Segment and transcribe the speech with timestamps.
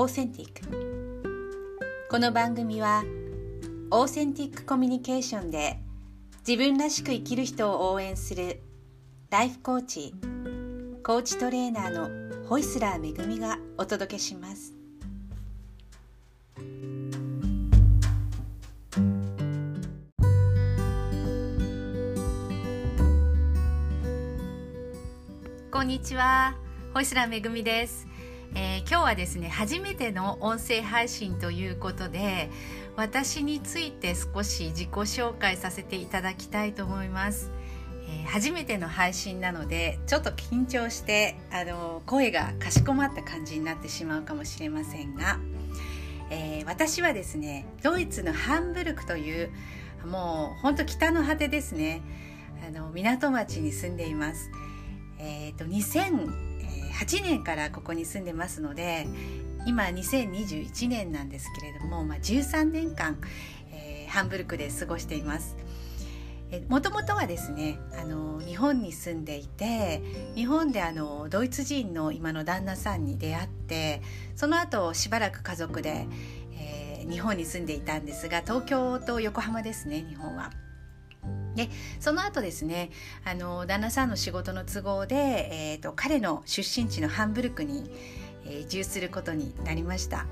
[0.00, 3.02] オーセンティックこの番組は
[3.90, 5.80] オーセンティックコミュニケーションで
[6.46, 8.60] 自分らしく生きる人を応援する
[9.28, 10.14] ライフコーチ
[11.02, 14.72] コーチトレーナーのホイスラーめぐみがお届けします。
[25.72, 26.54] こんにちは
[26.94, 28.07] ホイスラーめぐみです。
[28.54, 32.50] えー、今日はですね初めての音声配信ということで
[32.96, 37.50] 私について少し自己紹介させていただきたいと思います、
[38.08, 45.38] えー、初めての配信なのでちょっと緊張してあの声がかしこまった感じになってしまうかもしれませんが、
[46.30, 49.50] えー、私はですねドイツのハンブルクという
[50.06, 52.02] もうほんと北の果てですね
[52.66, 54.50] あの港町に住んでいます。
[55.20, 56.47] えっ、と2 0
[56.98, 59.06] 8年からここに住んでますので
[59.66, 63.18] 今2021年なんですけれども、まあ、13年間、
[63.70, 65.56] えー、ハンブルクで過ごしています。
[66.68, 70.00] もともとはですねあの日本に住んでいて
[70.34, 74.00] 日本であのドイツ人の今の旦那さんに出会って
[74.34, 76.06] その後しばらく家族で、
[76.54, 80.50] えー、日本に住んでいたんですが東京と横浜ですね日本は。
[81.58, 82.90] でその後ですね
[83.24, 87.90] あの旦那さんの仕事の都合で、えーと、彼の出身地のハンブルクに、
[88.44, 90.26] えー、移住することになりました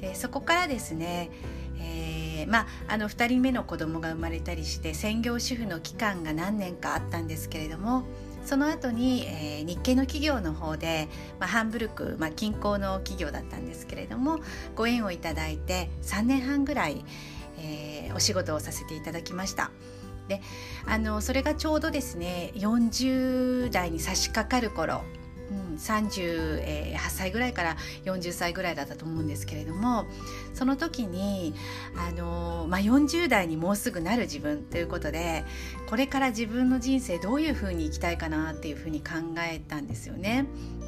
[0.00, 1.30] でそこからですね、
[1.78, 8.02] えー、まああの2人目の子供が生まれたりして専業主婦の期間が何年かあったんですけれども
[8.44, 14.40] その後に、えー、日系の企業の方で、まあ、ハンブルク、まあ、近郊の企業だったんですけれども
[14.74, 17.04] ご縁をいただいて3年半ぐらい、
[17.58, 19.70] え、お仕事をさせていただきました。
[20.28, 20.40] で
[20.86, 25.02] あのそれがちょうどですね40代に差し掛かる頃、
[25.50, 30.06] うん、38歳ぐらいから40歳ぐらいだったと思うんですけれども
[30.54, 31.54] その時に
[31.96, 35.44] あの、まあ、40代にもうすぐなる自分ということで
[35.88, 40.46] これから自分の人生どういうふうに生きたいかなっていうふうに考えたんですよね。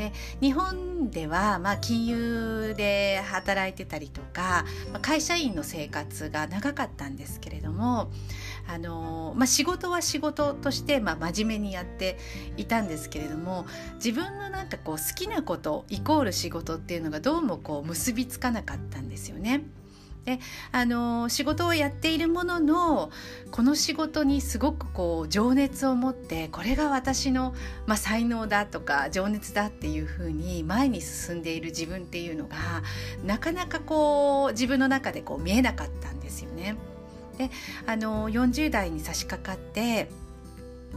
[0.00, 8.10] で日本では、まあ、金融で働いてたりとか、まあ、会社員の生活が長かったんですけれども
[8.72, 12.18] あのまあ、仕事は仕事として、まあ、真面目にやって
[12.56, 19.64] いたんですけれども自分のなんかこう好きなことイコール仕事っていうのがどうもこう結びつかなかったんですよね。
[20.24, 20.38] で
[20.70, 23.10] あの仕事をやっているものの
[23.50, 27.54] この仕事にすごくこう情熱を持ってこれが私の、
[27.86, 32.56] まあ、才能だとか情熱だっていうふうに前に進んでいる自分っていうのが
[33.24, 36.76] なかなかこう自分の中でこう見えなかったんですよね。
[37.40, 37.50] で
[37.86, 40.10] あの40代に差し掛かって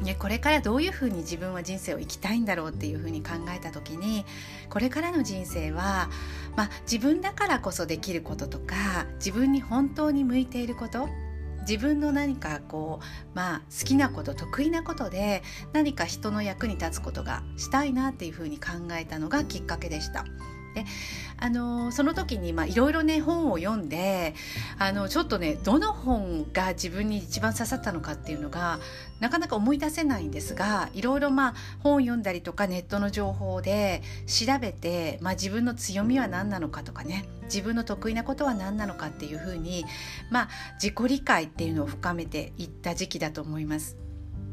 [0.01, 4.25] ね、これからどういうふうに自分は人生を生きたいんだろうっていうふうに考えた時に
[4.67, 6.09] これからの人生は、
[6.57, 11.07] まあ、自分だからこそできることとか自分に本当に向いていること
[11.61, 13.05] 自分の何かこう、
[13.35, 15.43] まあ、好きなこと得意なことで
[15.73, 20.25] 何か人の役に立つことがしたいなっていうふうに考えたのがきっかけでした。
[20.73, 20.85] で
[21.38, 24.34] あのその時にいろいろね本を読んで
[24.79, 28.79] あのちょっとねどの本が自分に一番刺さったのかっていうのが
[29.19, 39.85] なかなか思い出せないんですがいろいろまあ本を読んだりとかネットの情報で調べて、まあ、自分の強みは何なのかとかね自分の得意なことは何なのかっていうふうに、
[40.29, 40.50] まあ、
[40.81, 44.03] 自己理解っていうのを深めていった時期だと思います。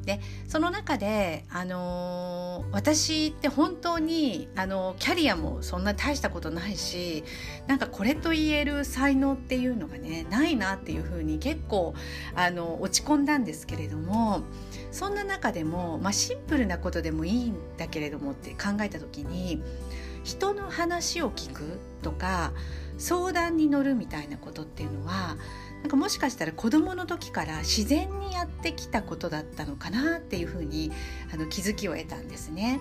[0.05, 7.25] でその中で、あのー、私って本当に、あのー、キャリアもそんな大したことないし
[7.67, 11.95] なんかこれと言える才能っていうのがねないなっていうふうに結構、
[12.35, 14.43] あの落ち込んだんですけれども
[14.91, 19.63] そんな中でも、まあ、シンプルなことでもいいんだけれどもって考えた時に
[20.25, 22.53] 人の話を聞くとか
[22.99, 25.37] 相談に乗るみたいなことっていうのは
[25.83, 30.93] なんかもしかしたら子どもの時から自然にやってきたことだったのかなっていうふうに
[31.33, 32.81] あの気づきを得たんですね。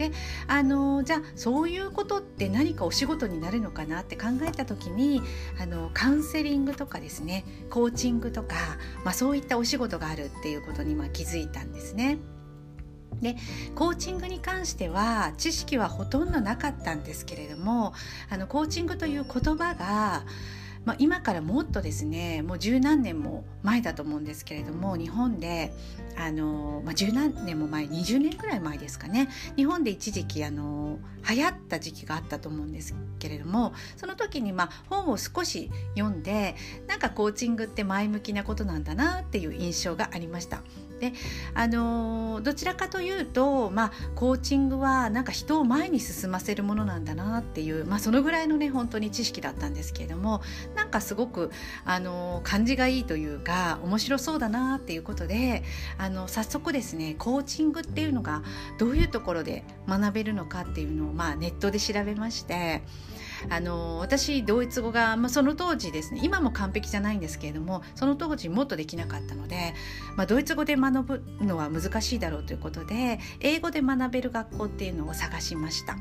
[0.00, 0.12] で
[0.48, 5.20] あのじゃあそういうことって何かお仕事になるのかなって考えた時に
[5.60, 8.54] あのカウンセリングとかですねコーチングとか、
[9.04, 12.16] まあ、そういったお仕事があるっていうことにまあ気づいたんですね。
[13.20, 13.36] で
[13.74, 17.92] コーチングに関しては知識はほとんどなかったんですけれども
[18.30, 20.24] あのコーチングという言葉が
[20.84, 25.72] まあ、今からもっとですねもう十何年も前だと思うんですけれども日本で
[26.16, 30.98] あの、まあ、十何年も前20年くらい前ですかね日本で一時期あの
[31.28, 36.56] 流行った時期があったと思うんですけれどもその時にまあ本を少し読んで
[36.88, 40.62] なんかコーチングって前向きなことなんだなっていう印象がありました。
[41.00, 41.14] で
[41.54, 50.42] あのどちらかというと、まあ、コーチングはなんか人を前に進ませるものなんだなっていう、まあ、そのぐらいのね本当に知識だったんですけれども
[50.76, 51.50] なんかすごく
[51.86, 55.64] あの感じがいいというか面白そうだなっていうことで
[55.96, 58.42] あの早速ですねコーチングっていうのが
[58.78, 62.82] どういうところで学べるのかっていうのを、まあ、ネットで調べまして。
[63.48, 69.74] あの私ドイツ語が、まあ、その当時ですね今も完璧じゃないんですけれどもその当時もっとできなかったので、
[70.16, 75.96] まあ、ドイツ語で学ぶのは難しいだろうということで英語で学べる学校っていうのを探しました。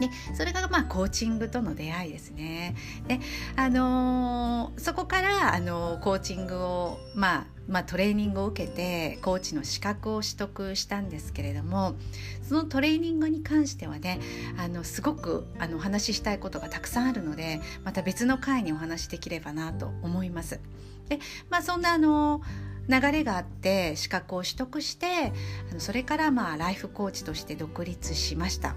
[0.00, 2.74] でそれがまあコーチングとの出会いですね。
[3.06, 3.20] で
[3.56, 11.94] あのー、そこからあのー、コーチングを、まあ、まあトレーニングを受けてコーチの資格を取得したんですけれども
[12.42, 14.20] そのトレーニングに関してはね
[14.56, 20.60] あのすごくあのお話ししたいことがたくさんあるのでまた別の回にお話しできればなと思います。
[21.08, 21.18] で
[21.48, 22.42] まあ、そんなあの
[22.88, 25.32] 流れがあって資格を取得して
[25.78, 28.74] それからまあライフコーチとして独立しました。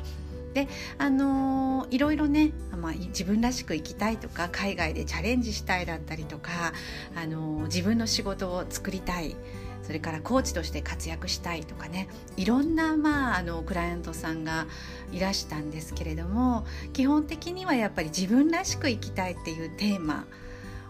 [0.54, 0.68] で
[0.98, 6.74] あのー、いろいろね、まあ、自分らしく生きたいとか海外でチャレンジしたいだったりとか、
[7.16, 9.36] あのー、自分の仕事を作りたい
[9.84, 12.08] それからコーチとして活躍したいとかね
[12.38, 14.68] いろんな、まあ、あのクライアントさんが
[15.12, 20.28] いらしたんですけれども基本的にはやっぱり自分らしく生きたいっていうテーマ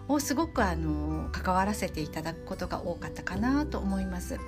[0.08, 4.38] をすごくあの関わらせていただくことが多かったかなと思います。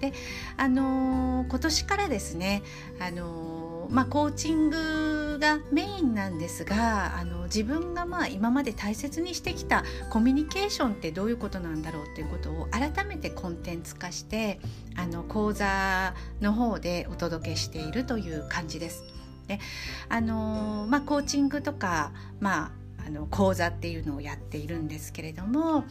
[0.00, 0.12] で
[0.56, 2.62] あの今年からですね
[3.00, 14.58] あのまあ、コーチングがメインなんですがあの自分がまあ今まで大切にしてきたコミュニケーションってどういうことなんだろうっていうことを改めてコンテンツ化して
[14.96, 19.04] あの講座の方でお届けしているという感じです。
[19.46, 19.60] で
[20.08, 25.84] あのまあ、コーチングとか、まああの講座っていうのをやっているんですけれども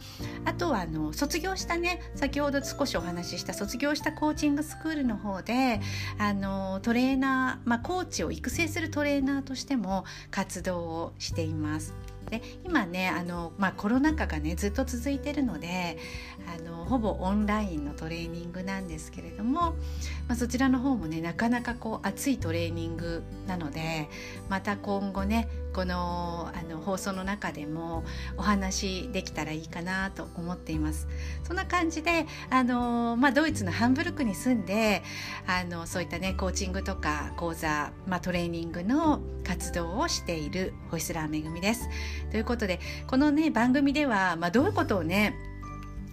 [0.44, 5.80] あとはあの卒業したね先ほど少しお話しした卒業したコーチングスクールの方で
[6.18, 11.94] あのトレーナー、まあ、コーチを育成するトレーナーとしても活動をしています。
[12.30, 15.98] で今ねあの、まあ、コロナ禍がねずっと続いてるので
[16.58, 19.74] あのほぼオンラインのトレーニングなんですけれども、ま
[20.30, 24.08] あ、そちらの方もねなかなかこう熱いトレーニングなので
[24.48, 28.04] また今後ねこのあの放送の中でも
[28.36, 31.08] お話できたらいいかなと思っています。
[31.42, 35.02] そんな感じであの、まあ、ドイツのハンブルクに住んで
[35.46, 41.88] あのそういったねコーチングとか講座、まあ、トレーニングの活動をしているホイスラーめぐみです。
[42.30, 42.78] ということで
[43.08, 45.34] このね番組では、まあ、どういうことをね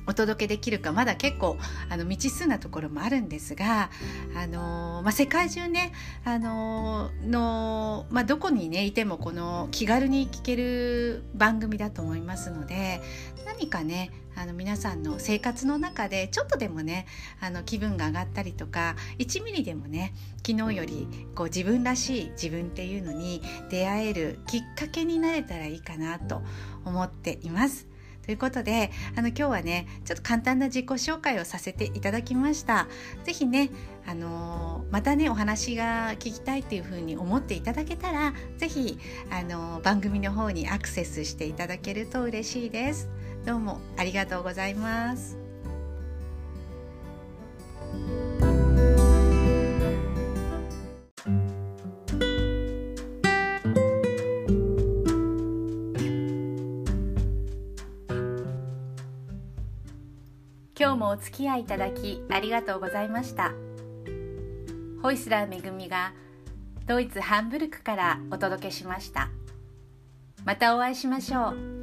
[0.07, 1.57] お届けできるかまだ結構
[1.89, 3.89] あの未知数なところもあるんですが、
[4.35, 5.93] あのまあ、世界中ね、
[6.25, 13.01] あののまあ、どこに、ね、いてもこの気軽に聞ける番組だと思いますので
[13.45, 17.05] 何かねあの皆さんの生活の中でちょっとでもね
[17.41, 20.13] あの気分が上がったりとか1ミリでもね
[20.45, 26.41] 昨日よりこう自分らしい自分っていうのに出会えるきっかけになれたらいいかなと
[26.85, 27.90] 思っています。
[28.25, 32.87] ということであの今日はねちょっと簡単な自己紹介をさせていただきました。
[33.23, 33.69] 是非ね
[34.05, 38.97] あのまたねお話が聞きたいというふうに思っていただけたら是非
[39.29, 43.09] あの番組の方にアクセスしていただけると嬉しいです。
[43.45, 45.40] どうもありがとうございます。
[61.01, 63.53] もお付き合いいただきありがとうございました。
[65.01, 66.13] ホイスラーめぐみが
[66.85, 69.29] ドイツハンブルクからお届けしました。
[70.45, 71.80] またお会いしましょう。